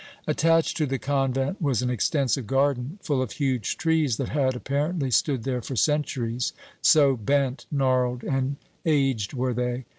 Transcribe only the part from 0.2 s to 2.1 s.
Attached to the convent was an